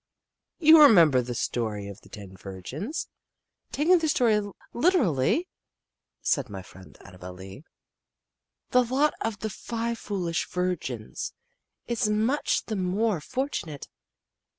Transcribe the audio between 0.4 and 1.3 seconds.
"You remember